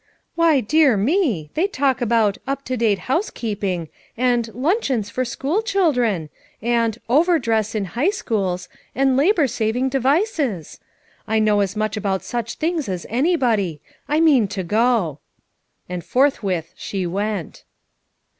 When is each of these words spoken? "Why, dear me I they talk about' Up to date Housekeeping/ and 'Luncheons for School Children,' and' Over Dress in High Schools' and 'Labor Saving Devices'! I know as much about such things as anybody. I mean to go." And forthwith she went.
"Why, 0.33 0.61
dear 0.61 0.97
me 0.97 1.43
I 1.43 1.49
they 1.53 1.67
talk 1.67 2.01
about' 2.01 2.39
Up 2.47 2.65
to 2.65 2.75
date 2.75 2.97
Housekeeping/ 3.05 3.87
and 4.17 4.49
'Luncheons 4.55 5.11
for 5.11 5.23
School 5.23 5.61
Children,' 5.61 6.29
and' 6.59 6.97
Over 7.07 7.37
Dress 7.37 7.75
in 7.75 7.85
High 7.85 8.09
Schools' 8.09 8.67
and 8.95 9.15
'Labor 9.15 9.45
Saving 9.45 9.89
Devices'! 9.89 10.79
I 11.27 11.37
know 11.37 11.59
as 11.59 11.75
much 11.75 11.97
about 11.97 12.23
such 12.23 12.55
things 12.55 12.89
as 12.89 13.05
anybody. 13.11 13.79
I 14.09 14.19
mean 14.21 14.47
to 14.47 14.63
go." 14.63 15.19
And 15.87 16.03
forthwith 16.03 16.73
she 16.75 17.05
went. 17.05 17.63